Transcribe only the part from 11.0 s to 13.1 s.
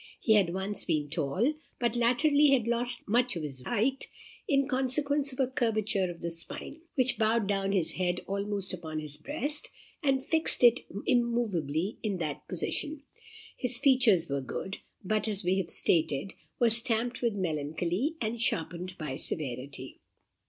immoveably in that position.